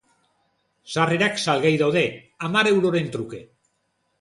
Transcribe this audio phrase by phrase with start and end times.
[0.95, 2.03] Sarrerak salgai daude,
[2.49, 3.45] hamar euroren truke.